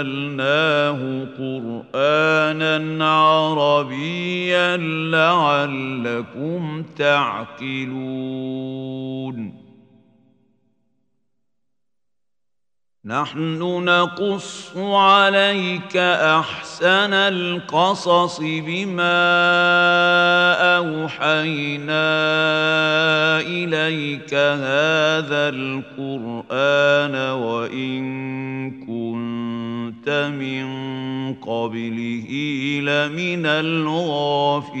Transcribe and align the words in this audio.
أنزلناه 0.00 1.26
قرآنا 1.38 3.04
عربيا 3.04 4.76
لعلكم 5.10 6.82
تعقلون. 6.96 8.40
نحن 13.04 13.84
نقص 13.84 14.76
عليك 14.76 15.96
أحسن 15.96 17.12
القصص 17.12 18.40
بما 18.40 19.20
أوحينا 20.76 22.10
إليك 23.40 24.34
هذا 24.34 25.48
القرآن 25.48 27.14
وإن 27.32 28.70
كنت 28.70 29.39
من 30.08 30.66
قبله 31.34 32.28
لمن 32.82 33.46
الغافلين. 33.46 34.80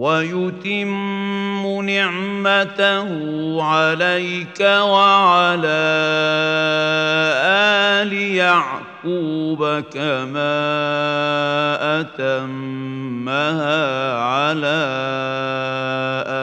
ويتم 0.00 1.80
نعمته 1.80 3.08
عليك 3.62 4.60
وعلى 4.60 5.82
آل 8.00 8.12
يعقوب 8.12 9.84
كما 9.92 10.60
أتمها 12.00 13.78
على 14.16 14.80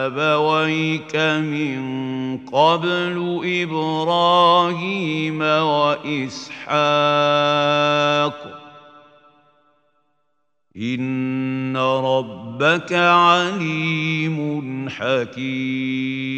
أبويك 0.05 1.15
من 1.41 1.81
قبل 2.37 3.41
إبراهيم 3.63 5.41
وإسحاق. 5.41 6.77
ان 10.77 11.77
ربك 11.77 12.93
عليم 12.93 14.89
حكيم 14.89 16.37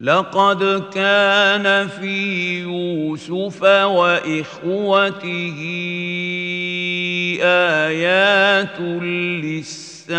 لقد 0.00 0.90
كان 0.94 1.88
في 1.88 2.60
يوسف 2.60 3.62
واخوته 3.62 5.58
ايات 7.42 8.80
للسائلين 8.80 10.18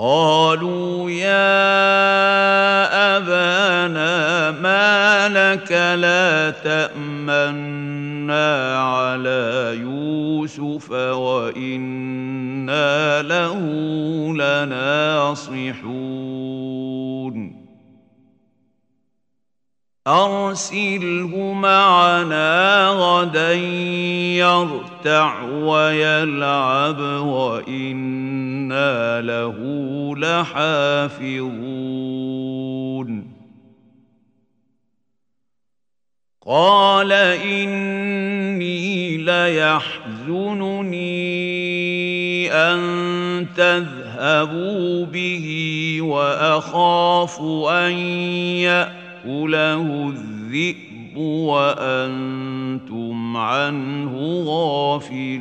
قالوا 0.00 1.10
يا 1.10 1.76
أبانا 3.16 4.50
ما 4.50 5.28
لك 5.28 5.72
لا 5.72 6.50
تأمنا 6.50 7.98
على 8.80 9.76
يوسف 9.80 10.90
وإنا 10.90 12.02
له 13.22 13.58
لناصحون. 14.32 15.60
أرسله 20.06 21.52
معنا 21.52 22.88
غدا 22.88 23.52
يرتع 24.40 25.42
ويلعب 25.42 27.00
وإنا 27.20 29.20
له 29.20 29.56
لحافظون. 30.16 31.80
قال 36.46 37.12
إني 37.12 39.16
ليحزنني 39.16 41.00
أن 42.52 42.80
تذهبوا 43.56 45.06
به 45.06 45.96
وأخاف 46.00 47.40
أن 47.70 47.92
يأتوا 47.92 48.99
يأكله 49.26 50.08
الذئب 50.08 51.16
وأنتم 51.16 52.36
عنه 53.36 54.42
غافلون. 54.46 55.40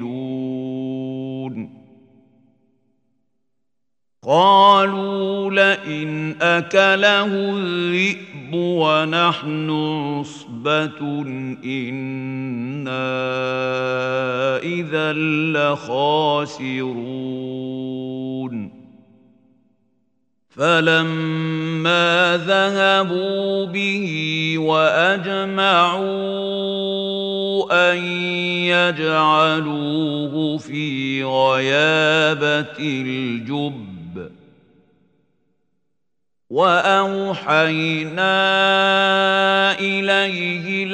قالوا 4.24 5.52
لئن 5.52 6.36
أكله 6.42 7.26
الذئب 7.26 8.54
ونحن 8.54 9.70
عصبة 9.70 11.22
إنا 11.66 13.10
إذا 14.58 15.14
لخاسرون. 15.54 16.80
فلما 20.60 22.38
ذهبوا 22.48 23.66
به 23.66 24.06
واجمعوا 24.58 26.10
ان 27.92 27.98
يجعلوه 28.68 30.58
في 30.58 31.24
غيابه 31.24 32.78
الجب 32.80 34.32
واوحينا 36.50 38.30
اليه 39.80 40.86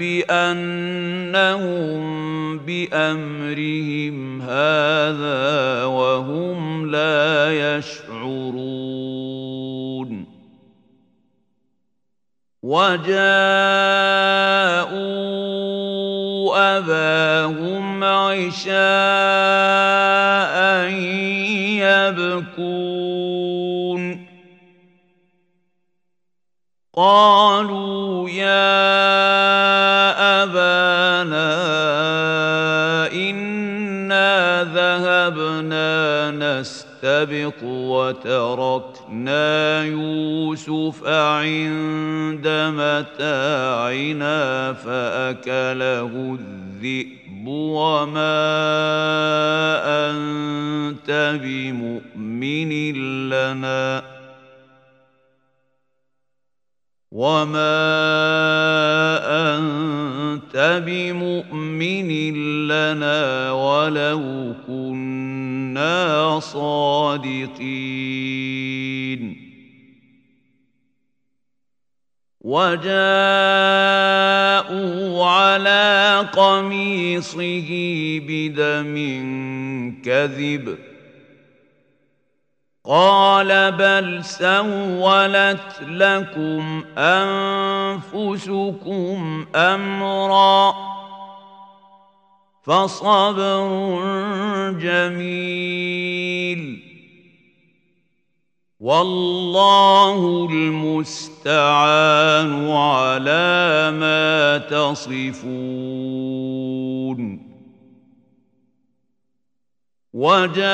لتنبئنهم 0.00 0.72
بأمرهم 2.58 4.42
هذا 4.42 5.84
وهم 5.84 6.90
لا 6.90 7.76
يشعرون. 7.76 8.72
وجاءوا 12.62 13.18
أباهم 16.78 18.04
عشاء 18.04 18.72
يبكون. 21.82 23.12
قالوا 26.94 28.30
يا 28.30 29.31
ذهبنا 35.28 36.30
نستبق 36.30 37.62
وتركنا 37.62 39.44
يوسف 39.84 41.06
عند 41.06 42.48
متاعنا 42.76 44.38
فأكله 44.72 46.38
الذئب 46.40 47.46
وما 47.46 48.42
أنت 50.10 51.38
بمؤمن 51.42 52.92
لنا 53.28 54.11
وما 57.12 57.84
أنت 59.52 60.82
بمؤمن 60.86 62.08
لنا 62.68 63.52
ولو 63.52 64.54
كنا 64.66 66.40
صادقين 66.40 67.82
وجاءوا 72.40 72.92
على 75.26 76.28
قميصه 76.32 77.70
بدم 78.28 78.94
كذب 80.04 80.91
قال 82.84 83.72
بل 83.72 84.24
سولت 84.24 85.82
لكم 85.82 86.84
أنفسكم 86.98 88.66
أمرا 89.54 90.74
فصبر 92.62 94.00
جميل. 94.80 95.82
والله 98.80 100.48
المستعان 100.50 101.90
على 102.70 103.90
ما 104.00 104.58
تصفون. 104.58 105.42
وجاءت 110.14 110.66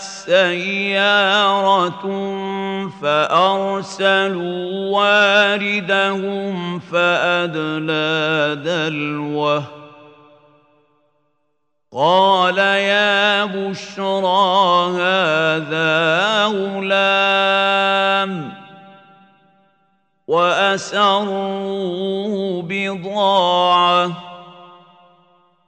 سيارة 0.00 2.02
فأرسلوا 3.02 4.90
واردهم 4.90 6.78
فأدلى 6.78 8.62
دلوه. 8.64 9.64
قال 11.92 12.58
يا 12.58 13.44
بشرى 13.44 14.90
هذا 15.00 16.44
غلام. 16.44 18.52
وأسروه 20.28 21.54
بضاعةً. 22.68 24.25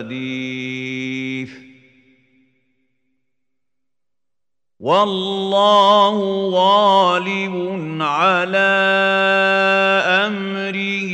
والله 4.79 6.17
غالب 6.49 7.77
على 8.01 8.73
أمره 10.27 11.13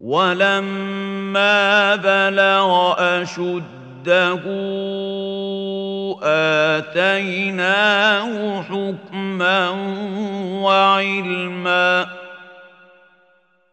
ولما 0.00 1.96
بلغ 1.96 2.94
أشده 2.98 4.44
آتيناه 6.76 8.62
حكما 8.62 9.70
وعلما. 10.62 12.06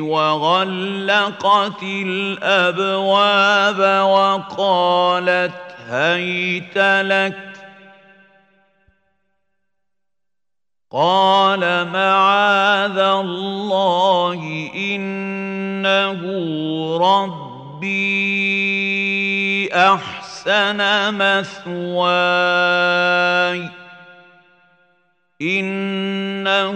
وغلقت 0.00 1.82
الأبواب 1.82 3.78
وقالت 4.08 5.52
هيت 5.88 6.78
لك. 6.78 7.38
قال 10.92 11.88
معاذ 11.88 12.98
الله 12.98 14.70
إنه 14.74 16.20
ربي 16.96 17.46
أحسن 19.74 20.25
مثواي. 21.10 21.96
إنه 25.42 26.72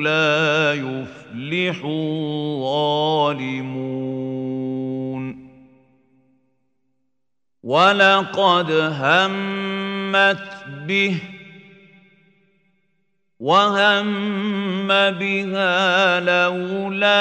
لا 0.00 0.72
يفلح 0.74 1.84
الظالمون. 1.84 2.96
ولقد 7.62 8.70
همت 8.70 10.48
به 10.86 11.20
وهم 13.40 14.88
بها 14.88 16.20
لولا 16.20 17.16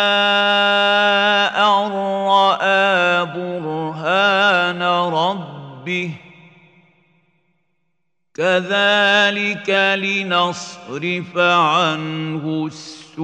أن 1.58 1.92
رأى 2.28 3.26
برهان 3.26 4.82
ربه. 4.82 5.55
كذلك 8.36 9.70
لنصرف 10.04 11.38
عنه 11.38 12.66
السوء 12.66 13.22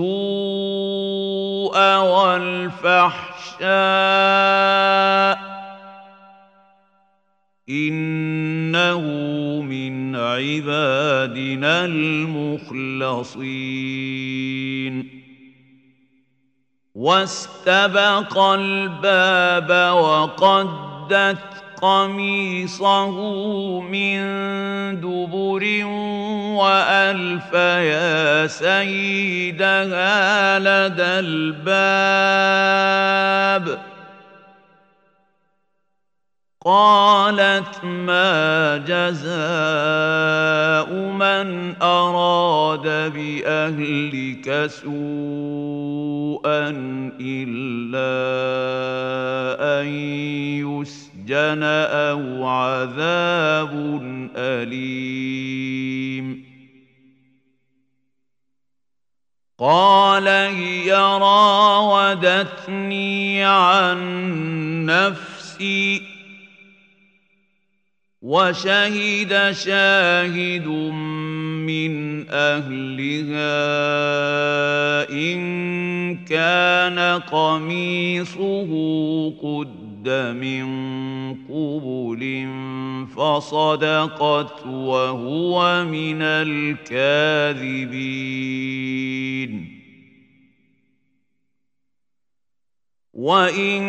والفحشاء. 1.97 3.61
إنه 7.69 9.01
من 9.61 10.15
عبادنا 10.15 11.85
المخلصين. 11.85 13.21
واستبق 16.95 18.37
الباب 18.37 19.93
وقدت 19.93 21.63
قميصه 21.81 23.11
من 23.81 24.21
دبر 25.01 25.85
وألف 26.55 27.53
يا 27.53 28.47
سيدها 28.47 30.09
لدى 30.59 31.19
الباب. 31.19 32.71
قالت 36.65 37.83
ما 37.83 38.77
جزاء 38.77 39.33
من 40.93 41.75
أراد 41.81 43.13
بأهلك 43.13 44.65
سوءا 44.69 44.99
إلا 47.21 48.13
أن 49.81 49.87
يسجن 51.31 51.63
أو 51.63 52.47
عذاب 52.47 53.71
اليم 54.35 55.71
قال 59.59 60.27
هي 60.27 60.93
راودتني 61.21 62.63
عن 63.43 63.99
نفسي 64.85 66.01
وشهد 68.21 69.51
شاهد 69.51 70.67
من 70.67 72.25
اهلها 72.29 73.51
ان 75.09 76.25
كان 76.25 77.19
قميصه 77.19 78.69
قد 79.41 79.90
من 80.09 80.65
قبل 81.33 82.47
فصدقت 83.15 84.65
وهو 84.67 85.85
من 85.85 86.21
الكاذبين. 86.21 87.71
وإن 93.13 93.81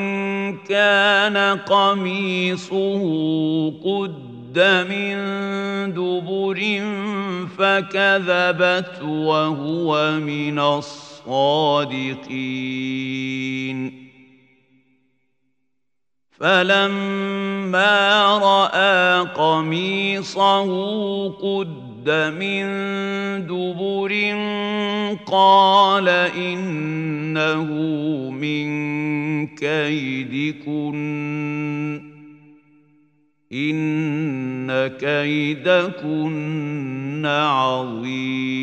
كان 0.58 1.58
قميصه 1.58 3.02
قد 3.70 4.32
من 4.58 5.16
دبر 5.92 6.60
فكذبت 7.58 9.02
وهو 9.02 10.12
من 10.20 10.58
الصادقين. 10.58 11.42
فلما 16.42 18.38
رأى 18.38 19.28
قميصه 19.34 20.68
قد 21.28 22.10
من 22.38 22.64
دبر 23.46 24.12
قال 25.26 26.08
إنه 26.08 27.64
من 28.30 28.66
كيدكن. 29.46 31.02
إن 33.52 34.86
كيدكن 35.00 36.46
عظيم. 37.26 38.62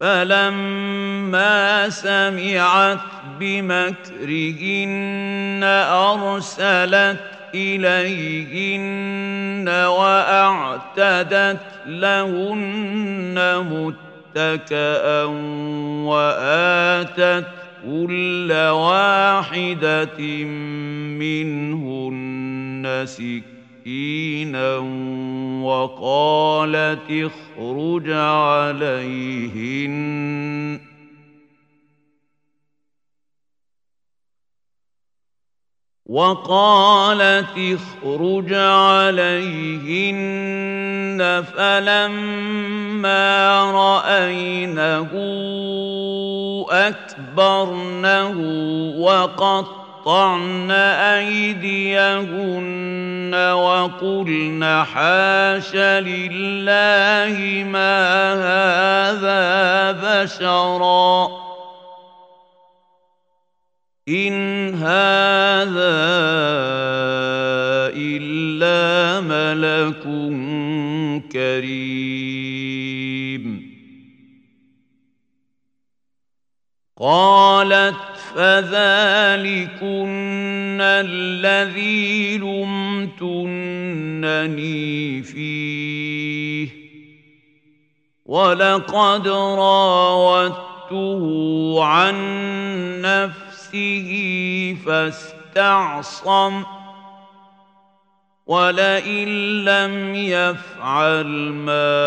فلما 0.00 1.88
سمعت 1.88 2.98
بمكرهن 3.40 4.80
ارسلت 5.90 7.20
إليهن 7.54 8.88
وأعتدت 9.68 11.60
لهن 11.86 13.36
متكأ 13.70 15.24
وآتت 16.04 17.46
كل 17.84 18.52
واحدة 18.52 20.20
منهن 21.18 23.04
سكينا 23.88 24.76
وقالت 25.64 27.08
اخرج 27.10 28.10
عليهن 28.10 29.94
وقالت 36.06 37.58
اخرج 37.58 38.54
عليهن 38.54 39.98
فلما 41.56 43.26
رأينه 43.70 45.10
أكبرنه 46.70 48.36
وقطعن 50.08 50.70
أيديهن 51.20 51.68
وقلن 53.34 54.84
حاش 54.84 55.76
لله 55.76 57.64
ما 57.64 58.32
هذا 58.32 59.92
بشرا. 59.92 61.28
إن 64.08 64.74
هذا 64.74 65.98
إلا 67.92 69.20
ملك 69.20 70.02
كريم. 71.32 72.88
قالت 77.00 78.07
فذلكن 78.34 79.88
الذي 80.80 82.38
لمتنني 82.38 83.62
فيه. 85.22 86.68
ولقد 88.26 89.28
راودته 89.28 91.24
عن 91.84 92.14
نفسه 93.00 94.10
فاستعصم. 94.86 96.62
ولئن 98.46 99.28
لم 99.64 100.14
يفعل 100.14 101.26
ما 101.52 101.98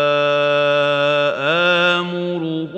آمره 2.00 2.72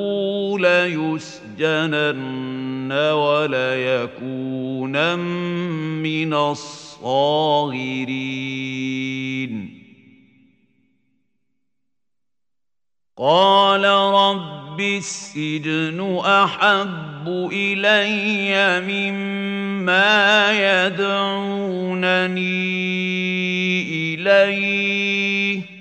ليسجنن 1.59 2.93
وليكون 2.93 5.19
من 6.03 6.35
الصاغرين. 6.35 7.05
قال 13.19 13.85
رب 14.15 14.81
السجن 14.81 16.21
أحب 16.25 17.49
إلي 17.53 18.81
مما 18.81 20.53
يدعونني 20.87 22.35
إليه. 24.15 25.74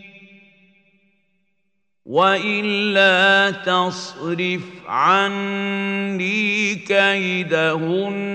والا 2.05 3.51
تصرف 3.51 4.61
عني 4.87 6.75
كيدهن 6.75 8.25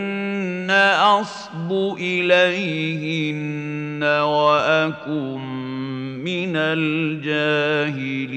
اصب 1.00 1.72
اليهن 2.00 4.02
واكن 4.02 5.40
من 6.24 6.56
الجاهلين 6.56 8.28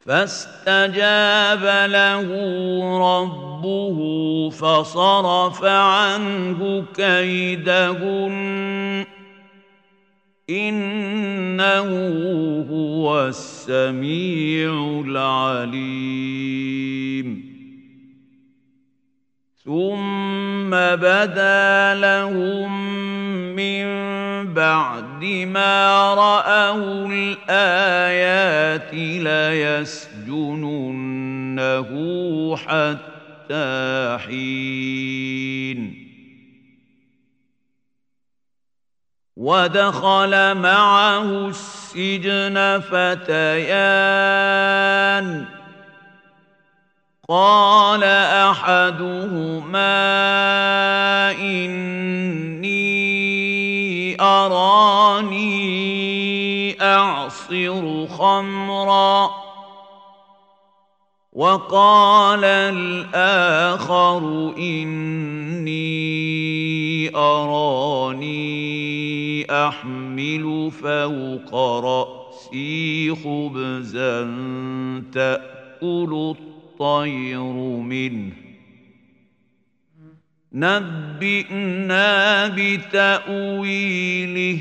فاستجاب 0.00 1.90
له 1.90 2.28
ربه 2.98 4.50
فصرف 4.50 5.64
عنه 5.64 6.84
كيدهن 6.94 8.38
إنه 10.50 11.88
هو 12.70 13.28
السميع 13.28 15.02
العليم. 15.06 16.28
ثم 19.64 20.70
بدا 20.70 21.94
لهم 21.94 22.98
من 23.56 23.88
بعد 24.54 25.24
ما 25.24 26.14
رأوا 26.14 27.08
الآيات 27.12 28.94
ليسجننه 30.24 30.56
حتى 32.56 34.18
حين. 34.26 36.07
ودخل 39.38 40.54
معه 40.54 41.48
السجن 41.48 42.82
فتيان. 42.90 43.68
قال 47.28 48.04
أحدهما 48.50 49.70
إني 51.32 52.96
أراني 54.20 55.38
أعصر 56.82 58.06
خمرا. 58.06 59.30
وقال 61.32 62.44
الآخر 62.44 64.18
إني 64.58 65.88
أراني 67.16 68.77
أحمل 69.50 70.70
فوق 70.70 71.54
رأسي 71.84 73.14
خبزا 73.14 74.22
تأكل 75.12 76.34
الطير 76.38 77.52
منه. 77.82 78.32
نبئنا 80.52 82.48
بتأويله. 82.48 84.58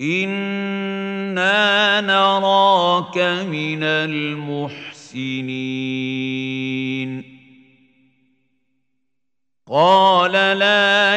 إنا 0.00 2.00
نراك 2.00 3.18
من 3.46 3.82
المحسنين. 3.82 5.10
قال 9.66 10.32
لا 10.32 11.16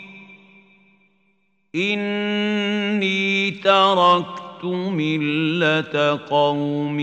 إني 1.75 3.51
تركت 3.51 4.63
ملة 4.63 6.19
قوم 6.29 6.99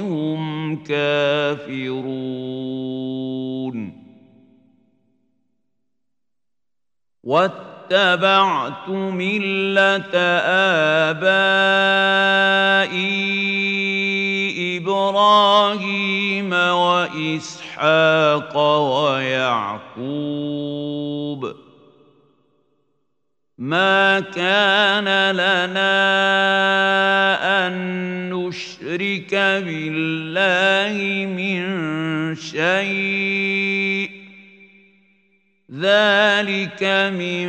هم 0.01 0.77
كافرون. 0.77 2.07
واتبعت 7.25 8.89
ملة 8.89 10.17
آبائي 11.15 12.17
إبراهيم 15.09 16.53
وإسحاق 16.53 18.59
ويعقوب. 19.03 20.07
ما 23.59 24.21
كان 24.21 25.35
لنا 25.35 25.97
أن 27.67 27.73
نشرك 28.31 29.35
بالله 29.35 31.27
من 31.27 31.65
شيء. 32.35 34.11
ذلك 35.81 36.83
من 37.19 37.47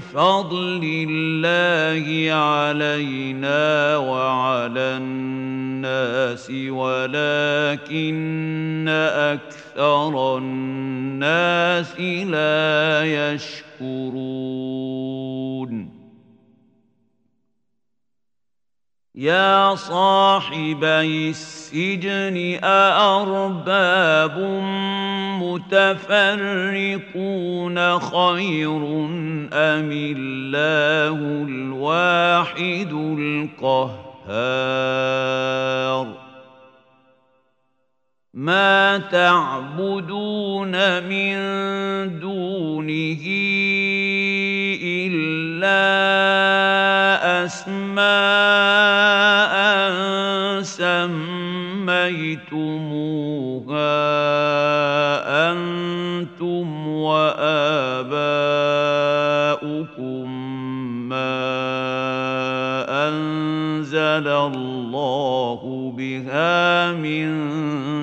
فضل 0.00 1.06
الله 1.10 2.34
علينا 2.34 3.96
وعلى 3.96 4.80
الناس. 4.80 5.43
ولكن 6.70 8.04
أكثر 8.88 10.38
الناس 10.38 12.00
لا 12.00 13.04
يشكرون. 13.32 14.34
يا 19.14 19.74
صاحبي 19.74 21.30
السجن 21.30 22.58
أأرباب 22.64 24.38
متفرقون 25.42 26.78
خير 27.98 28.76
أم 29.52 29.90
الله 29.92 31.18
الواحد 31.48 32.92
القهار 32.92 34.03
ما 38.34 38.98
تعبدون 38.98 40.72
من 41.02 41.36
دونه 42.20 43.24
إلا 44.82 45.84
أسماء 47.44 48.04
سميتموها 50.62 52.04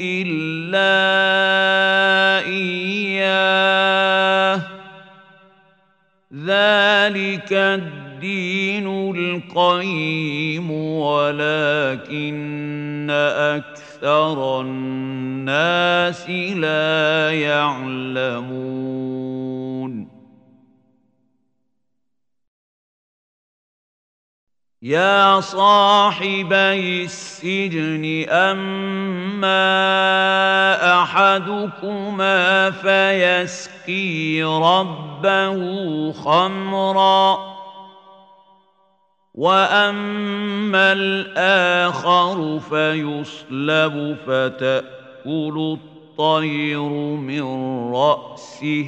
إلا 0.00 1.00
إياه. 2.48 3.80
ذلك 6.34 7.52
الدين 7.52 7.99
القيم 9.16 10.70
ولكن 10.70 12.30
أكثر 13.10 14.60
الناس 14.60 16.30
لا 16.30 17.30
يعلمون. 17.32 18.80
يا 24.82 25.40
صاحبي 25.40 27.04
السجن 27.04 28.28
أما 28.28 29.52
أحدكما 31.02 32.70
فيسقي 32.70 34.42
ربه 34.42 36.12
خمرًا. 36.12 37.59
واما 39.40 40.92
الآخر 40.92 42.60
فيصلب 42.60 44.16
فتاكل 44.26 45.78
الطير 45.80 46.88
من 47.16 47.42
راسه 47.92 48.86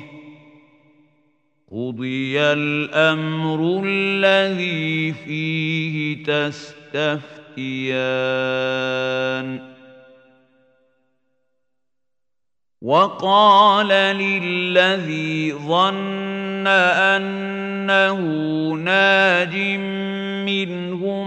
قضي 1.73 2.41
الامر 2.41 3.83
الذي 3.87 5.13
فيه 5.13 6.25
تستفتيان 6.25 7.33
وقال 12.83 13.89
للذي 13.89 15.53
ظن 15.53 16.67
انه 16.67 18.21
ناج 18.75 19.55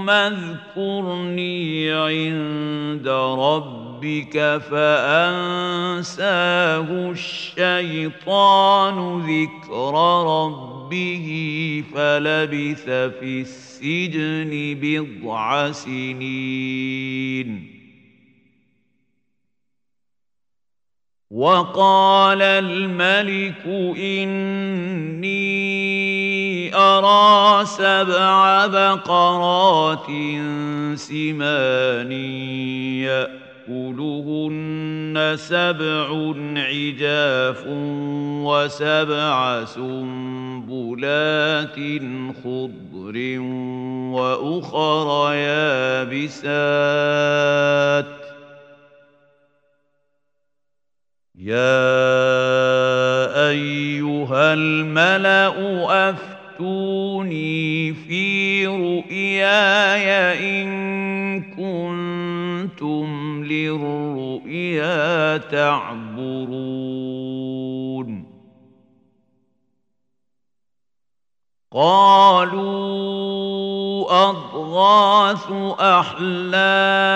منهما 0.05 0.27
اذكرني 0.27 1.91
عند 1.91 3.07
ربك 3.39 4.61
فأنساه 4.69 5.91
الشيطان 7.11 9.19
ذكر 9.19 9.93
ربه 10.27 11.27
فلبث 11.93 12.89
في 12.89 13.41
السجن 13.41 14.77
بضع 14.81 15.71
سنين. 15.71 17.71
وقال 21.31 22.41
الملك 22.41 23.65
إني 23.97 25.64
أرى 26.75 27.65
سبع 27.65 28.67
بقرات 28.67 30.07
سمان 30.95 32.11
يأكلهن 33.67 35.35
سبع 35.35 36.33
عجاف 36.57 37.63
وسبع 38.45 39.65
سنبلات 39.65 40.95
خضر 42.43 43.39
وأخر 44.11 45.33
يابسات 45.33 46.85
يا 51.35 51.75
أيها 53.49 54.53
الملأ 54.53 55.47
افتوني 56.55 57.93
في 57.93 58.67
رؤياي 58.67 60.07
إن 60.63 61.41
كنتم 61.51 63.43
للرؤيا 63.43 65.37
تعبرون. 65.37 66.75
قالوا 71.71 72.69
أضغاث 74.29 75.51
أحلام. 75.79 77.15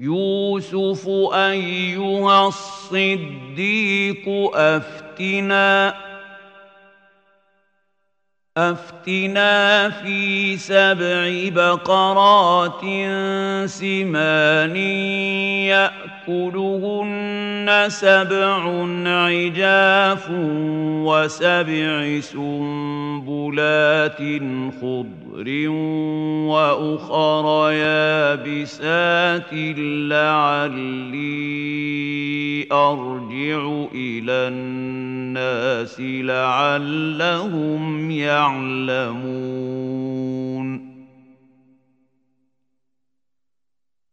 يوسف 0.00 1.08
أيها 1.32 2.48
الصديق 2.48 4.28
أفتنا 4.54 5.94
أفتنا 8.56 9.90
في 9.90 10.56
سبع 10.56 11.48
بقرات 11.54 12.80
سمان 13.70 14.76
سبع 17.88 18.86
عجاف 19.06 20.30
وسبع 21.04 22.20
سنبلات 22.20 24.18
خضر 24.80 25.68
وأخر 26.48 27.70
يابسات 27.72 29.52
لعلي 30.12 31.30
أرجع 32.72 33.86
إلى 33.94 34.48
الناس 34.48 36.00
لعلهم 36.00 37.80
يعلمون 38.10 39.70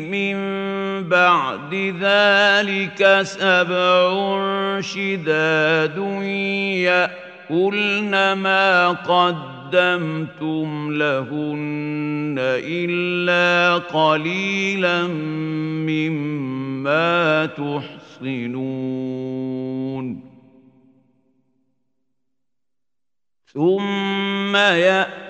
من 0.00 0.36
بعد 1.08 1.74
ذلك 2.00 3.22
سبع 3.22 4.10
شداد 4.80 5.98
يأكلن 7.50 8.32
ما 8.32 8.88
قدمتم 8.88 10.68
لهن 10.92 12.36
إلا 12.38 13.78
قليلا 13.78 15.06
مما 15.86 17.46
تحصنون. 17.46 18.70
ثم 23.54 24.56
ياتي 24.56 25.29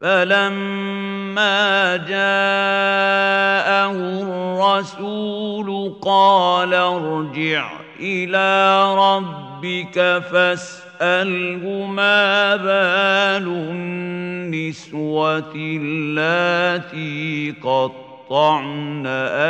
فلما 0.00 1.96
جاءه 1.96 3.92
الرسول 4.22 5.94
قال 6.02 6.74
ارجع 6.74 7.70
إلى 8.00 8.84
ربك 8.94 10.22
فاساله 10.32 11.86
ما 11.86 12.56
بال 12.56 13.48
النسوه 13.48 15.52
اللاتي 15.54 17.54
قطعن 17.62 19.06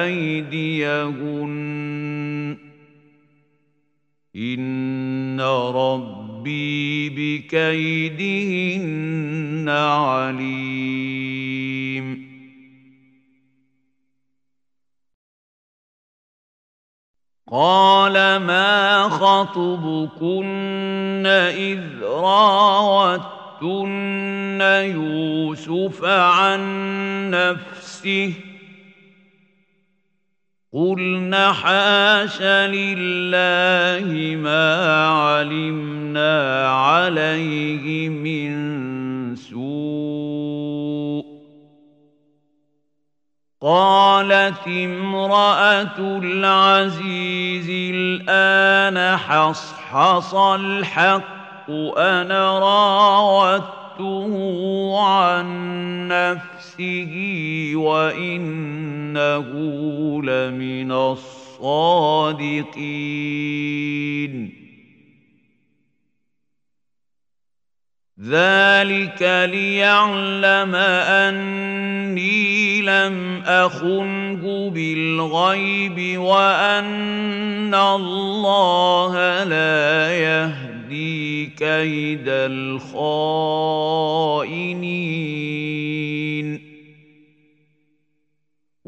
ايديهن 0.06 1.50
ان 4.36 5.40
ربي 5.74 7.08
بكيدهن 7.10 8.48
عليم 9.68 11.10
قال 17.50 18.12
ما 18.36 19.02
خطبكن 19.08 20.46
اذ 21.26 22.02
راوتن 22.02 23.50
يوسف 24.60 26.04
عن 26.04 26.60
نفسه 27.30 28.49
قلنا 30.72 31.52
حاش 31.52 32.42
لله 32.42 34.36
ما 34.36 35.06
علمنا 35.08 36.68
عليه 36.70 38.08
من 38.08 38.50
سوء 39.36 41.24
قالت 43.62 44.66
امراه 44.66 45.98
العزيز 45.98 47.94
الان 47.94 49.16
حصحص 49.16 50.34
الحق 50.34 51.70
أنا 51.98 52.58
راودته 52.58 54.32
عن 55.00 56.08
نفسه 56.80 57.76
وإنه 57.76 59.48
لمن 60.22 60.92
الصادقين. 60.92 61.80
ذلك 68.20 69.48
ليعلم 69.52 70.74
أني 70.74 72.82
لم 72.82 73.42
أخنه 73.46 74.70
بالغيب 74.70 76.20
وأن 76.20 77.74
الله 77.74 79.44
لا 79.44 80.12
يهدي 80.12 81.46
كيد 81.46 82.28
الخائنين. 82.28 82.80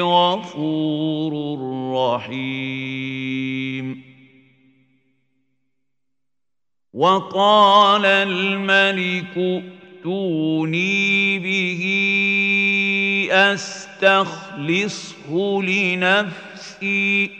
غفور 0.00 1.58
رحيم. 1.94 4.02
وقال 6.94 8.06
الملك 8.06 9.36
ائتوني 9.36 11.38
به 11.38 11.84
أستخلصه 13.30 15.32
لنفسي. 15.62 17.37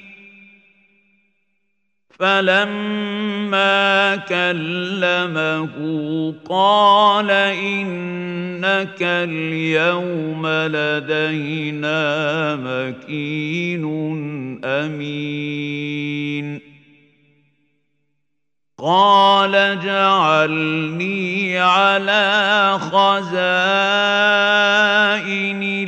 فلما 2.18 4.16
كلمه 4.16 5.68
قال 6.48 7.30
انك 7.30 9.02
اليوم 9.02 10.46
لدينا 10.46 11.96
مكين 12.56 13.84
امين 14.64 16.67
قال 18.78 19.54
اجعلني 19.54 21.58
على 21.58 22.78
خزائن 22.78 23.28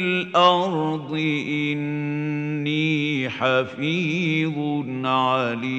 الأرض 0.00 1.12
إني 1.48 3.30
حفيظ 3.30 4.86
عليم. 5.06 5.70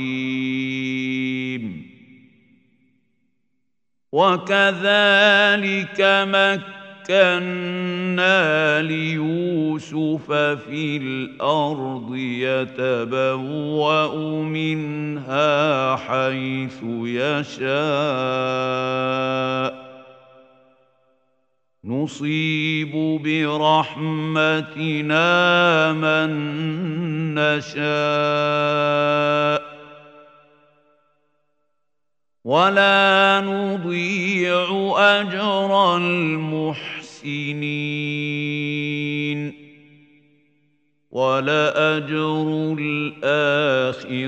وكذلك 4.12 6.02
مكة 6.28 6.81
مكنا 7.12 8.82
ليوسف 8.82 10.32
في 10.32 10.98
الأرض 10.98 12.16
يتبوأ 12.16 14.16
منها 14.44 15.96
حيث 15.96 16.78
يشاء. 17.04 17.72
نصيب 21.86 23.22
برحمتنا 23.24 25.24
من 25.94 26.30
نشاء. 27.36 27.82
ولا 32.44 33.42
نضيع 33.46 34.94
أجر 34.98 35.98
المحسنين. 35.98 36.91
ولأجر 41.12 42.76
الآخرة 42.80 44.22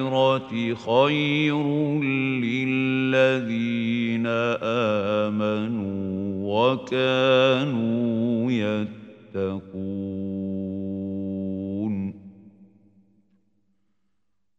خير 0.75 1.63
للذين 2.41 4.27
آمنوا 5.27 5.93
وكانوا 6.73 8.51
يتقون 8.51 10.22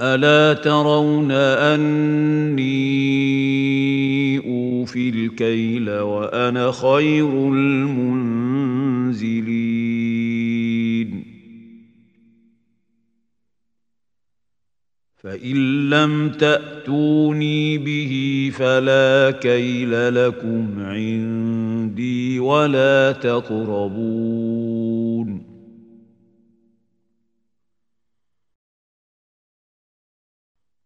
ألا 0.00 0.60
ترون 0.60 1.30
أني 1.30 2.58
أوفي 4.38 5.08
الكيل 5.08 5.90
وأنا 5.90 6.72
خير 6.72 7.28
المنزلين. 7.28 8.18
فإن 15.16 15.90
لم 15.90 16.28
تأتوني 16.28 17.78
به 17.78 18.50
فلا 18.54 19.30
كيل 19.30 20.14
لكم 20.14 20.66
عندي 20.78 22.40
ولا 22.40 23.12
تقربون. 23.12 24.67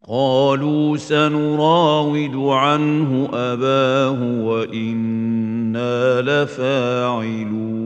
قالوا 0.08 0.96
سنراود 0.96 2.36
عنه 2.36 3.28
أباه 3.32 4.44
وإنا 4.44 6.20
لفاعلون. 6.20 7.82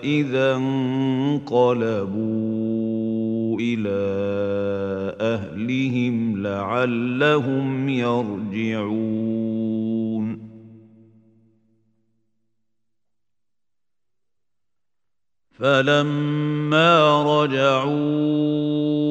إذا 0.03 0.55
انقلبوا. 0.55 1.61
إلى 3.59 4.01
أهلهم 5.21 6.43
لعلهم 6.43 7.89
يرجعون. 7.89 9.31
فلما 15.61 17.23
رجعوا 17.43 19.10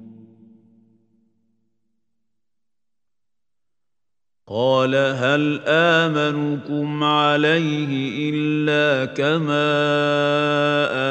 قال 4.53 4.95
هل 4.95 5.61
آمنكم 5.67 7.03
عليه 7.03 8.29
إلا 8.29 9.05
كما 9.13 9.71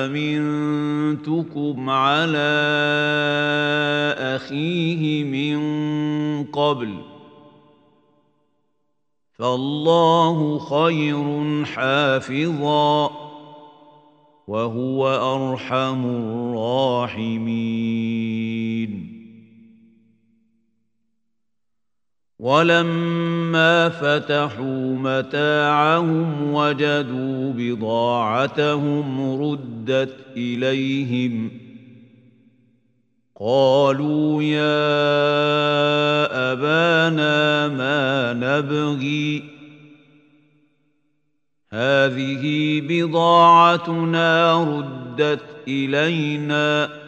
أمنتكم 0.05 1.90
على 1.90 2.53
أخيه 4.18 5.24
من 5.24 5.61
قبل 6.44 6.94
فالله 9.38 10.59
خير 10.59 11.64
حافظا 11.64 13.11
وهو 14.48 15.09
أرحم 15.09 16.05
الراحمين 16.07 17.61
ولما 22.40 23.88
فتحوا 23.88 24.96
متاعهم 24.96 26.53
وجدوا 26.55 27.53
بضاعتهم 27.57 29.40
ردت 29.42 30.16
إليهم 30.37 31.50
قالوا 33.40 34.42
يا 34.42 34.72
أبانا 36.53 37.68
ما 37.68 38.33
نبغي 38.33 39.44
هذه 41.71 42.81
بضاعتنا 42.88 44.64
ردت 44.64 45.44
إلينا 45.69 47.00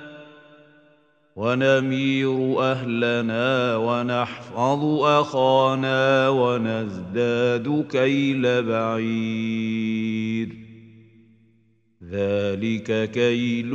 ونمير 1.36 2.62
أهلنا 2.62 3.76
ونحفظ 3.76 4.84
أخانا 5.02 6.28
ونزداد 6.28 7.86
كيل 7.90 8.62
بعير. 8.62 10.48
ذلك 12.10 13.10
كيل 13.10 13.72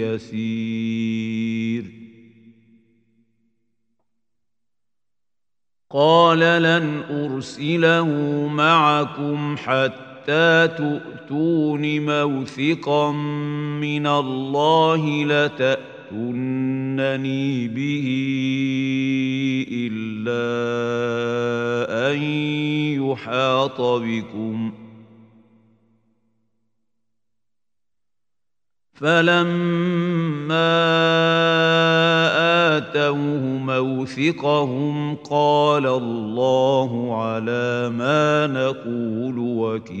يسير. 0.00 1.84
قال 5.90 6.38
لن 6.38 7.02
أرسله 7.10 8.08
معكم 8.48 9.56
حتى 9.56 10.10
حتى 10.20 10.68
تؤتون 10.68 11.82
موثقا 12.06 13.12
من 13.80 14.06
الله 14.06 15.24
لتأتونني 16.10 17.68
به 17.68 18.06
إلا 19.72 20.40
أن 22.12 22.22
يحاط 23.02 23.80
بكم. 23.80 24.72
فلما 28.92 29.60
آتوه 32.76 33.42
موثقهم 33.42 35.14
قال 35.16 35.86
الله 35.86 37.22
على 37.22 37.88
ما 37.88 38.46
نقول 38.46 39.38
وكيل. 39.38 40.00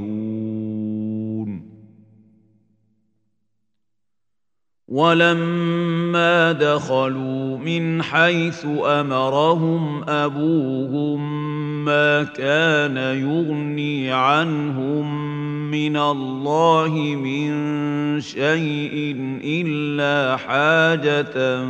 ولما 4.88 6.52
دخلوا 6.52 7.58
من 7.58 8.04
حيث 8.04 8.66
أمرهم 8.86 10.10
أبوهم 10.10 11.49
ما 11.86 12.24
كان 12.24 12.98
يغني 12.98 14.12
عنهم 14.12 15.40
من 15.72 15.98
الله 15.98 16.90
من 17.16 18.22
شيء 18.22 19.16
إلا 19.44 20.38
حاجة 20.38 21.64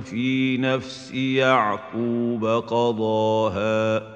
في 0.00 0.56
نفس 0.58 1.14
يعقوب 1.14 2.44
قضاها. 2.44 4.15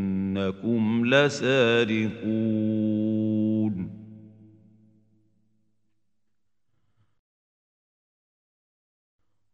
إنكم 0.37 1.05
لسارقون. 1.05 2.31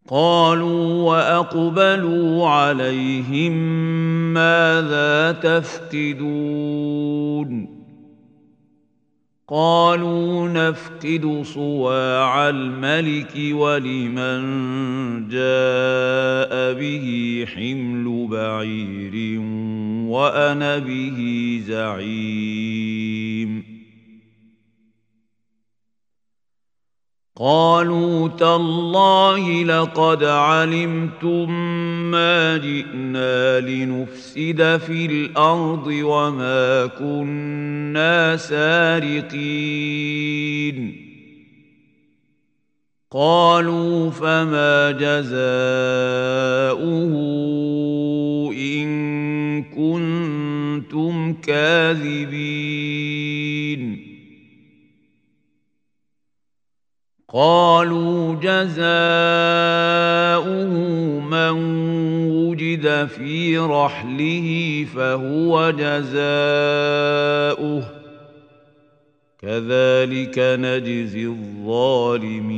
قالوا 0.10 1.04
وأقبلوا 1.04 2.48
عليهم 2.48 3.54
ماذا 4.34 5.32
تفقدون 5.32 6.58
قالوا 9.50 10.50
نفقد 10.50 11.42
صواع 11.44 12.50
الملك 12.50 13.32
ولمن 13.52 14.42
جاء 15.28 16.74
به 16.74 17.46
حمل 17.56 18.28
بعير 18.32 19.40
وأنا 20.10 20.78
به 20.78 21.62
زعيم. 21.68 23.64
قالوا 27.36 28.28
تالله 28.28 29.64
لقد 29.64 30.24
علمتم 30.24 31.52
ما 32.12 32.58
جئنا 32.58 33.60
لنفسد 33.60 34.78
في 34.78 35.06
الأرض 35.06 35.88
وما 35.88 36.86
كنا 36.86 38.38
سارقين 38.38 39.88
قالوا 43.12 44.10
فما 44.12 44.92
جزاؤه 44.92 45.38
ان 48.54 49.64
كنتم 49.64 51.34
كاذبين 51.34 53.08
قالوا 57.34 58.36
جزاؤه 58.36 58.88
من 61.20 61.52
وجد 62.32 63.06
في 63.06 63.58
رحله 63.58 64.86
فهو 64.96 65.72
جزاؤه. 65.72 66.08
كذلك 69.42 70.40
نجزي 70.40 71.26
الظالمين. 71.26 72.58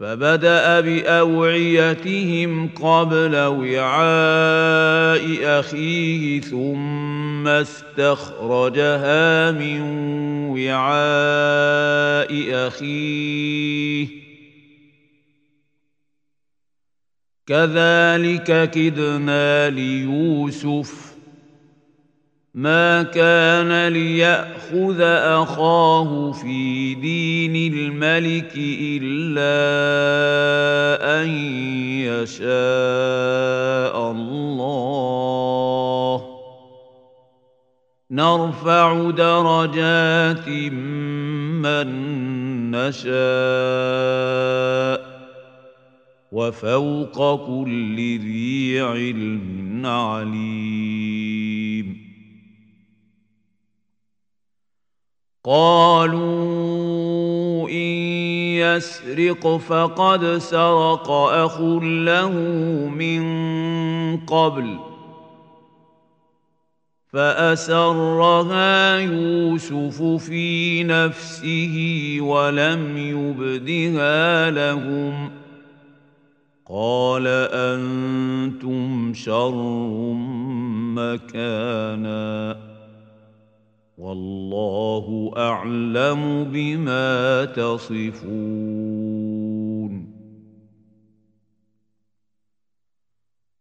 فبدأ 0.00 0.80
بأوعيتهم 0.80 2.68
قبل 2.68 3.36
وعاء 3.36 5.22
أخيه 5.60 6.40
ثم 6.40 7.09
استخرجها 7.48 9.10
من 9.50 9.80
وعاء 10.50 12.30
أخيه. 12.68 14.06
كذلك 17.46 18.70
كدنا 18.70 19.70
ليوسف. 19.70 21.10
ما 22.54 23.02
كان 23.02 23.88
ليأخذ 23.88 25.00
أخاه 25.00 26.32
في 26.32 26.94
دين 26.94 27.74
الملك 27.74 28.52
إلا 28.56 29.60
أن 31.22 31.28
يشاء 32.06 32.50
الله. 34.10 35.49
نرفع 38.10 39.10
درجات 39.10 40.48
من 41.62 41.88
نشاء 42.70 43.10
وفوق 46.32 47.46
كل 47.46 47.96
ذي 47.96 48.80
علم 48.80 49.86
عليم. 49.86 51.30
قالوا 55.44 56.80
إن 57.68 57.90
يسرق 58.60 59.56
فقد 59.56 60.38
سرق 60.38 61.10
أخ 61.10 61.60
له 61.82 62.32
من 62.88 63.22
قبل 64.16 64.89
فأسرها 67.12 68.98
يوسف 68.98 70.02
في 70.02 70.84
نفسه 70.84 72.16
ولم 72.20 72.96
يبدها 72.98 74.50
لهم. 74.50 75.30
قال 76.70 77.26
أنتم 77.52 79.12
شر 79.14 80.12
مكانا. 80.94 82.56
والله 83.98 85.32
أعلم 85.36 86.44
بما 86.52 87.44
تصفون. 87.44 89.00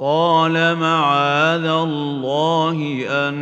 قال 0.00 0.76
معاذ 0.76 1.66
الله 1.66 3.04
أن 3.08 3.34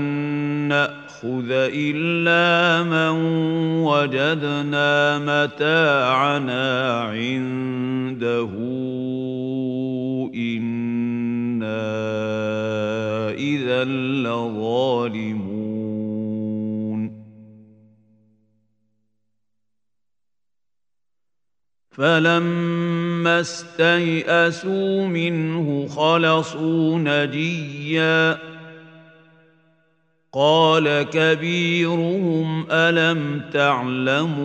نأخذ 0.68 1.50
إلا 1.52 2.82
من 2.82 3.16
وجدنا 3.84 5.18
متاعنا 5.18 7.00
عنده. 7.00 8.50
إنا 10.34 11.90
اذا 13.30 13.84
لظالمون. 13.84 15.55
فلما 21.97 23.40
استيئسوا 23.40 25.07
منه 25.07 25.86
خلصوا 25.88 26.99
نجيا. 26.99 28.38
قال 30.32 31.03
كبيرهم 31.03 32.66
ألم 32.70 33.42
تعلموا 33.53 34.36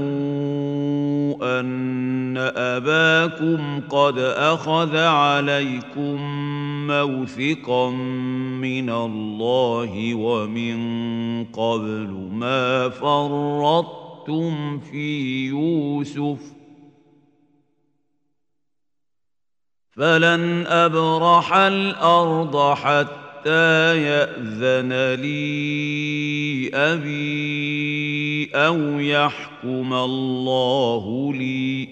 أن 1.59 2.37
أباكم 2.37 3.81
قد 3.89 4.17
أخذ 4.19 4.97
عليكم 4.97 6.17
موثقا 6.87 7.89
من 8.61 8.89
الله 8.89 10.15
ومن 10.15 10.77
قبل 11.45 12.29
ما 12.31 12.89
فرطتم 12.89 14.79
في 14.79 15.47
يوسف؟ 15.47 16.60
فلن 19.91 20.67
ابرح 20.67 21.53
الأرض 21.53 22.73
حتى 22.73 23.97
ياذن 24.03 25.13
لي 25.21 26.69
ابي 26.73 28.49
أو 28.55 28.99
يحكم 28.99 29.93
الله 29.93 31.33
لي 31.33 31.87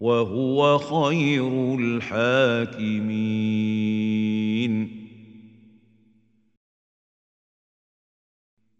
وهو 0.00 0.78
خير 0.78 1.76
الحاكمين 1.78 3.30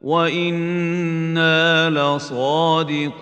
وأنا 0.00 1.90
لصادقون 1.90 3.20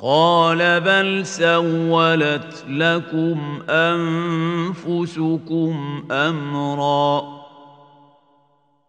قال 0.00 0.80
بل 0.80 1.26
سولت 1.26 2.64
لكم 2.68 3.62
انفسكم 3.68 5.74
امرا 6.10 7.36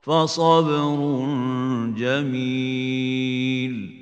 فصبر 0.01 1.25
جميل 1.97 3.97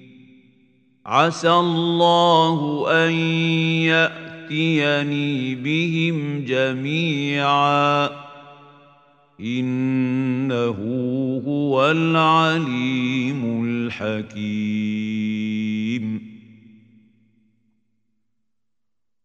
عسى 1.06 1.52
الله 1.52 2.86
ان 3.08 3.14
ياتيني 4.52 5.56
بهم 5.56 6.46
جميعا 6.46 8.25
إنه 9.40 10.76
هو 11.48 11.92
العليم 11.92 13.66
الحكيم. 13.66 15.26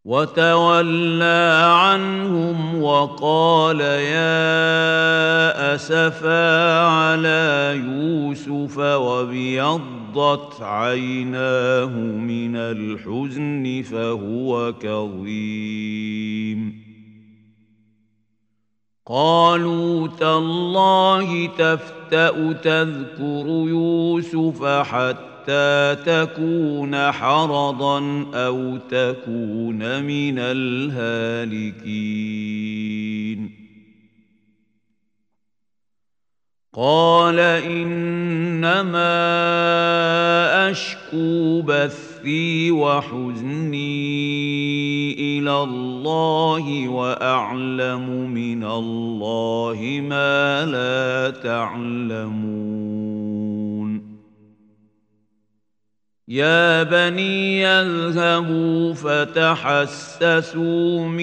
وتولى 0.05 1.69
عنهم 1.73 2.83
وقال 2.83 3.81
يا 3.81 5.75
أسفا 5.75 6.81
على 6.81 7.81
يوسف 7.87 8.79
وابيضت 8.79 10.61
عيناه 10.61 11.99
من 11.99 12.57
الحزن 12.57 13.83
فهو 13.91 14.73
كظيم. 14.73 16.90
قالوا 19.11 20.09
تالله 20.09 21.47
تفتأ 21.47 22.53
تذكر 22.53 23.47
يوسف 23.47 24.65
حتى 24.65 25.97
تكون 26.07 27.13
حرضا 27.13 28.27
أو 28.35 28.77
تكون 28.77 30.03
من 30.03 30.39
الهالكين. 30.39 31.91
قال 36.75 37.39
إنما 37.39 39.11
أشكو 40.71 41.61
بثي 42.21 42.71
وحزني 42.71 43.81
إلى 45.13 45.63
الله 45.63 46.89
وأعلم 46.89 48.31
من 48.31 48.65
الله 48.65 50.01
ما 50.09 50.67
لا 50.67 51.31
تعلمون. 51.31 52.41
يا 56.29 56.83
بني 56.83 57.67
اذهبوا 57.67 58.95
فتحسسوا 58.95 61.09
من 61.09 61.23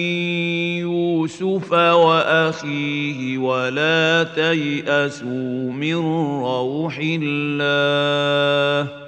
يوسف 0.82 1.72
وأخيه 1.72 3.38
ولا 3.38 4.26
تيأسوا 4.34 5.72
من 5.72 5.94
روح 6.42 6.98
الله. 7.02 9.07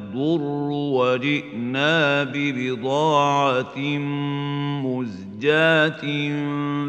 وجئنا 0.15 2.23
ببضاعة 2.23 3.79
مزجاة 4.85 6.01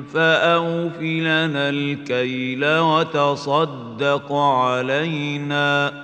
فأوفلنا 0.03 1.69
الكيل 1.69 2.79
وتصدق 2.79 4.33
علينا. 4.33 6.03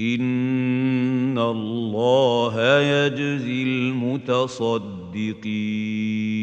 إن 0.00 1.38
الله 1.38 2.80
يجزي 2.80 3.62
المتصدقين. 3.62 6.41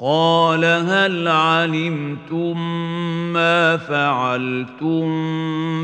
قال 0.00 0.64
هل 0.64 1.28
علمتم 1.28 2.58
ما 3.32 3.76
فعلتم 3.76 5.06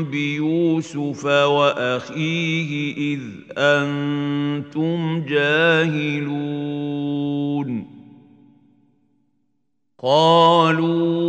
بيوسف 0.03 1.25
وأخيه 1.25 2.95
إذ 3.15 3.21
أنتم 3.57 5.25
جاهلون؟ 5.25 6.71
قالوا 10.03 11.21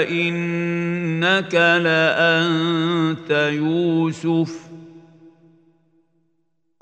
أئنك 0.00 1.54
لأنت 1.54 3.30
يوسف؟ 3.30 4.67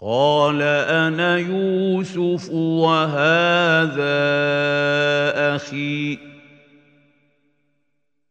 قال 0.02 0.62
أنا 0.62 1.38
يوسف 1.38 2.50
وهذا 2.50 3.96
أخي. 5.56 6.18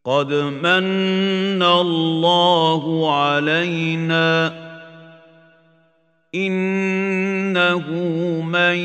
قد 0.05 0.33
من 0.33 1.63
الله 1.63 3.15
علينا. 3.15 4.65
إنه 6.35 7.91
من 8.41 8.75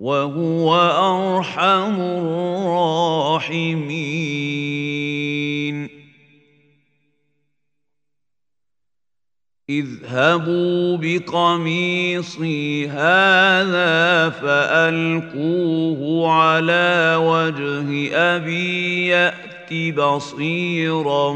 وهو 0.00 0.72
أرحم 0.80 2.00
الراحمين. 2.00 3.60
اذهبوا 9.70 10.96
بقميصي 10.96 12.88
هذا 12.88 14.30
فألقوه 14.30 16.32
على 16.32 17.16
وجه 17.20 18.16
أبي 18.16 19.06
يأت 19.06 19.94
بصيرا 19.94 21.28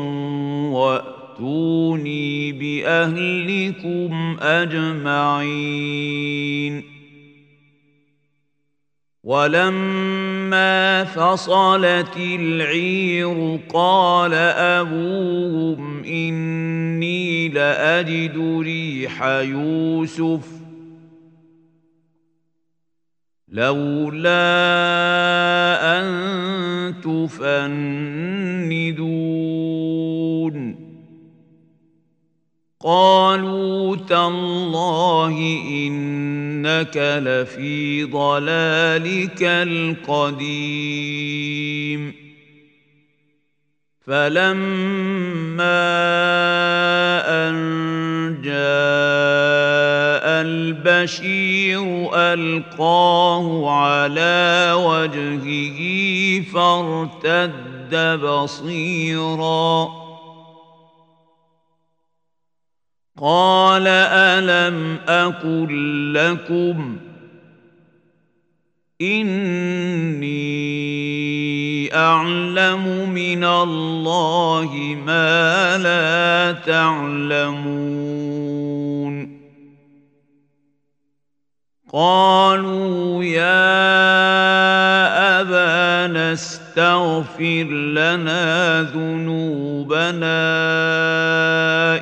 وأتوني 0.72 2.52
بأهلكم 2.52 4.36
أجمعين. 4.40 6.14
ولما 9.24 11.04
فصلت 11.04 12.16
العير 12.16 13.60
قال 13.74 14.34
أبوهم 14.34 16.04
إني 16.04 17.48
لأجد 17.48 18.60
ريح 18.62 19.22
يوسف. 19.22 20.48
لولا 23.48 24.34
أن 25.98 26.04
تفندون. 27.00 28.34
قالوا 32.84 33.96
تالله 33.96 35.38
إنك 35.68 36.96
لفي 36.96 38.04
ضلالك 38.04 39.42
القديم. 39.42 40.64
فلما 44.06 45.64
أن 47.26 47.54
جاء 48.44 48.54
البشير 50.44 52.10
ألقاه 52.14 53.70
على 53.70 54.72
وجهه 54.76 55.80
فارتد 56.52 58.20
بصيراً. 58.22 60.03
قال 63.24 63.86
ألم 63.88 64.98
أقل 65.08 66.14
لكم 66.14 66.96
إني 69.00 70.44
أعلم 71.96 73.10
من 73.10 73.44
الله 73.44 74.96
ما 75.06 75.78
لا 75.78 76.52
تعلمون 76.52 78.04
قالوا 81.92 83.24
يا 83.24 83.80
أبانا 85.40 86.32
استغفر 86.32 87.64
لنا 87.72 88.82
ذنوبنا 88.82 90.34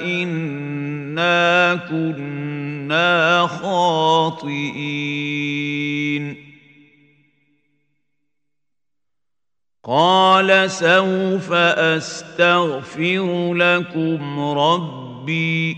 إن 0.03 0.72
إنا 1.13 1.75
كنا 1.91 3.47
خاطئين 3.47 4.63
قال 9.85 10.71
سوف 10.71 11.53
استغفر 11.53 13.55
لكم 13.55 14.41
ربي 14.41 15.77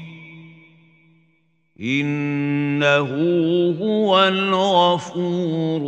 انه 1.81 3.09
هو 3.81 4.29
الغفور 4.29 5.81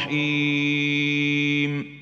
الرحيم 0.00 1.97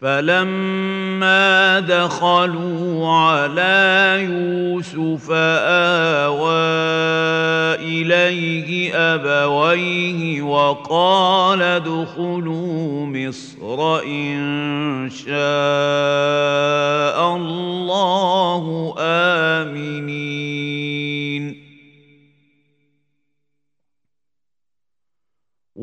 فلما 0.00 1.80
دخلوا 1.80 3.08
على 3.08 4.18
يوسف 4.30 5.30
آوى 5.30 6.68
إليه 7.82 8.94
أبويه 8.94 10.42
وقال 10.42 11.62
ادخلوا 11.62 13.06
مصر 13.06 14.02
إن 14.04 15.10
شاء 15.10 15.36
الله 17.36 18.94
آمنين. 18.98 20.27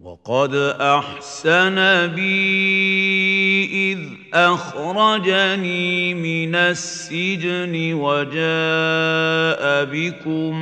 وقد 0.00 0.54
أحسن 0.80 1.76
بي 2.16 3.92
إذ 3.92 3.98
أخرجني 4.34 6.14
من 6.14 6.54
السجن 6.54 7.94
وجاء 7.94 9.84
بكم 9.84 10.56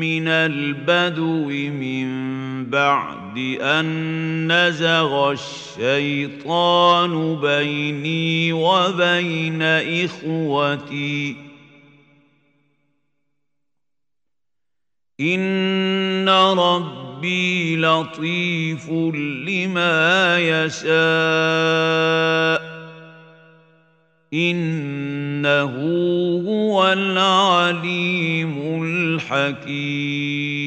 من 0.00 0.28
البدو 0.28 1.48
من 1.70 2.06
بعد 2.70 3.38
أن 3.60 4.52
نزغ 4.52 5.32
الشيطان 5.32 7.40
بيني 7.40 8.52
وبين 8.52 9.62
إخوتي. 10.02 11.36
إن 15.20 16.28
ربي 16.28 17.13
ربي 17.24 17.76
لطيف 17.76 18.90
لما 19.48 20.38
يشاء 20.38 20.94
انه 24.34 25.72
هو 26.46 26.92
العليم 26.92 28.82
الحكيم 28.84 30.63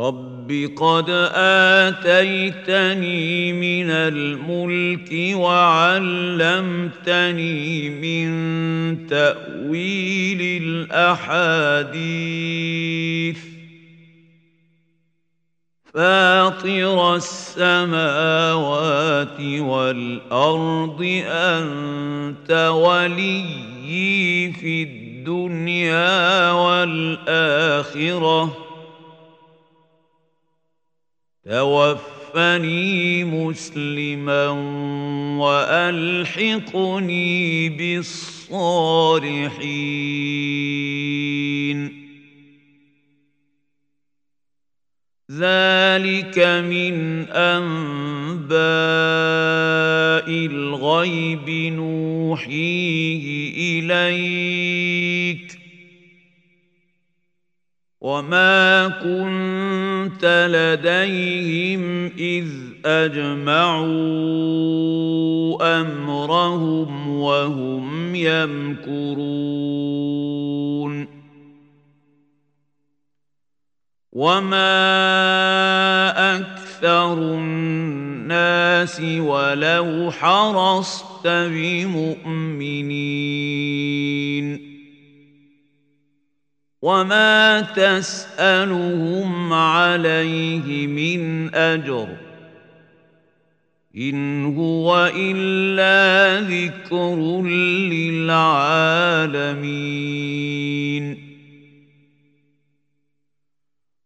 رب 0.00 0.70
قد 0.76 1.10
اتيتني 1.90 3.52
من 3.52 3.90
الملك 3.90 5.36
وعلمتني 5.36 6.30
من 7.90 8.30
تاويل 9.06 10.62
الاحاديث. 10.92 12.00
فاطر 15.94 17.16
السماوات 17.16 18.20
والارض 19.40 21.22
انت 21.26 22.50
وليي 22.74 24.52
في 24.52 24.82
الدنيا 24.82 26.52
والاخره. 26.52 27.90
توفني 31.50 33.24
مسلما 33.24 34.48
وألحقني 35.38 36.78
بالصالحين. 37.68 38.80
ذلك 45.30 46.38
من 46.38 47.26
أنباء 47.28 48.50
الغيب 50.28 51.50
نوحيه 51.74 53.24
إليك. 53.80 55.49
وما 58.00 58.88
كنت 58.88 60.24
لديهم 60.50 62.06
اذ 62.06 62.48
اجمعوا 62.84 63.90
امرهم 65.80 67.08
وهم 67.08 68.14
يمكرون 68.14 69.60
وما 74.12 74.70
أكثر 76.36 77.12
الناس 77.12 79.00
ولو 79.00 80.10
حرصت 80.10 81.26
بمؤمنين 81.26 82.70
وما 86.82 87.60
تسالهم 87.60 89.52
عليه 89.52 90.86
من 90.86 91.54
اجر 91.54 92.08
ان 93.96 94.44
هو 94.56 95.12
الا 95.16 96.40
ذكر 96.48 97.42
للعالمين 97.92 98.50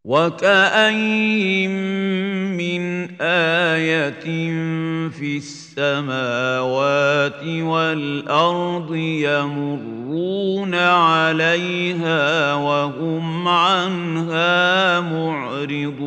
وكاين 0.04 1.70
من 2.56 3.10
إيه 3.20 4.20
في 5.08 5.40
السماوات 5.78 7.42
والأرض 7.44 8.94
يمرون 8.94 10.74
عليها 10.74 12.54
وهم 12.54 13.48
عنها 13.48 15.00
معرضون. 15.00 16.04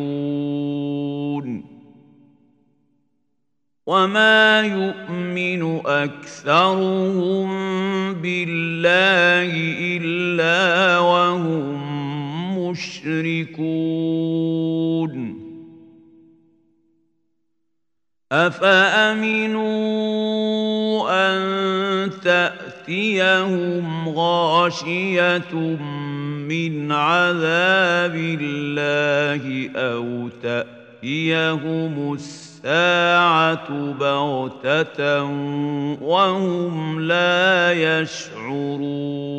وما 3.86 4.60
يؤمن 4.60 5.80
أكثرهم 5.86 7.48
بالله 8.14 9.52
إلا 9.96 10.98
وهم 10.98 11.78
مشركون. 12.68 13.68
افامنوا 18.32 19.68
ان 21.10 22.10
تاتيهم 22.24 24.08
غاشيه 24.08 25.54
من 26.48 26.92
عذاب 26.92 28.14
الله 28.40 29.70
أو 29.76 30.28
تاتيهم 30.42 32.12
الساعة 32.12 33.92
بغته 33.92 35.24
وهم 36.02 37.00
لا 37.00 37.72
يشعرون 37.72 39.38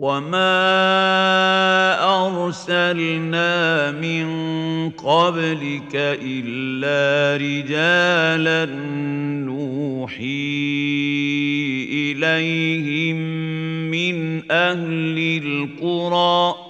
وما 0.00 0.56
أرسلنا 2.24 3.90
من 3.92 4.26
قبلك 4.90 5.92
إلا 6.24 7.36
رجالا 7.36 8.64
نوحي 9.44 10.70
إليهم 11.92 13.16
من 13.90 14.42
أهل 14.50 15.40
القرى 15.44 16.69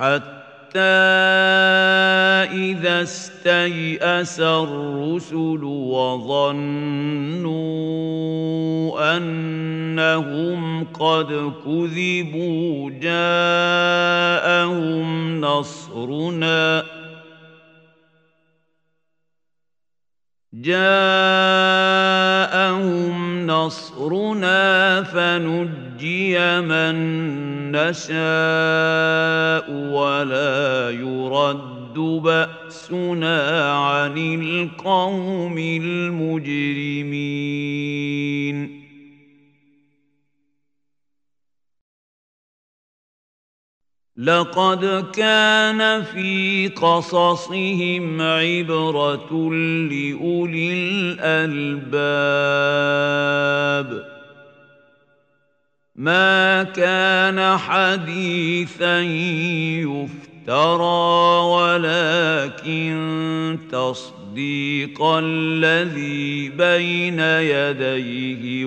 حتى 0.00 0.80
إذا 2.56 3.02
استيأس 3.02 4.40
الرسل 4.40 5.64
وظنوا 5.64 6.80
أنهم 9.16 10.84
قد 10.84 11.52
كذبوا 11.64 12.90
جاءهم 12.90 14.20
نصرنا 15.40 16.99
جاءهم 20.54 20.80
نصرنا 23.46 25.02
فنجي 25.02 26.38
من 26.60 26.94
نشاء 27.72 28.10
ولا 29.70 30.90
يرد 30.90 31.94
بأسنا 31.94 33.72
عن 33.72 34.18
القوم 34.18 35.58
المجرمين. 35.58 36.40
لقد 44.20 45.04
كان 45.12 46.02
في 46.02 46.68
قصصهم 46.68 48.20
عبرة 48.20 49.52
لأولي 49.90 50.72
الألباب. 51.20 52.10
ما 55.96 56.62
كان 56.62 57.56
حديثا 57.58 59.00
يفترى 60.50 61.40
ولكن 61.54 62.98
تصديق 63.72 65.02
الذي 65.02 66.48
بين 66.48 67.20
يديه 67.20 68.66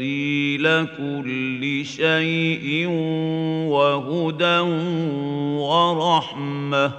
تفصيل 0.00 0.86
كل 0.86 1.84
شيء 1.84 2.86
وهدى 3.68 4.58
ورحمة. 5.60 6.92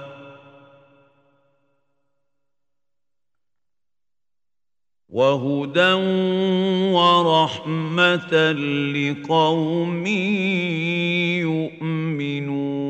وهدى 5.08 5.92
ورحمة 6.92 8.52
لقوم 8.52 10.06
يؤمنون. 11.42 12.81